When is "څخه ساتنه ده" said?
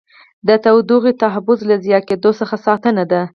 2.39-3.21